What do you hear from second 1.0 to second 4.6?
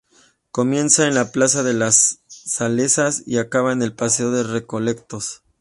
en la plaza de las Salesas y acaba en el paseo de